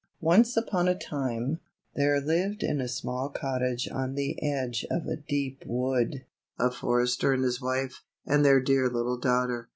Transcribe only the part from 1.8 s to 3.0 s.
there lived in a